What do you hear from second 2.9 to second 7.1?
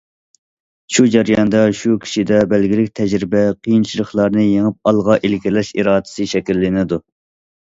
تەجرىبە، قىيىنچىلىقلارنى يېڭىپ ئالغا ئىلگىرىلەش ئىرادىسى شەكىللىنىدۇ.